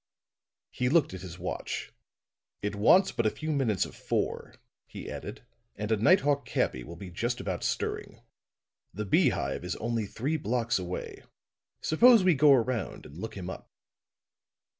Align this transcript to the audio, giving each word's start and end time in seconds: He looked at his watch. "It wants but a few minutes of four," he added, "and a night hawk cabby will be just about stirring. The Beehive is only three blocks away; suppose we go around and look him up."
He 0.71 0.89
looked 0.89 1.13
at 1.13 1.21
his 1.21 1.37
watch. 1.37 1.91
"It 2.63 2.73
wants 2.73 3.11
but 3.11 3.27
a 3.27 3.29
few 3.29 3.51
minutes 3.51 3.85
of 3.85 3.95
four," 3.95 4.55
he 4.87 5.07
added, 5.07 5.43
"and 5.75 5.91
a 5.91 5.95
night 5.97 6.21
hawk 6.21 6.43
cabby 6.43 6.83
will 6.83 6.95
be 6.95 7.11
just 7.11 7.39
about 7.39 7.63
stirring. 7.63 8.23
The 8.95 9.05
Beehive 9.05 9.63
is 9.63 9.75
only 9.75 10.07
three 10.07 10.37
blocks 10.37 10.79
away; 10.79 11.21
suppose 11.81 12.23
we 12.23 12.33
go 12.33 12.51
around 12.51 13.05
and 13.05 13.19
look 13.19 13.37
him 13.37 13.47
up." 13.47 13.69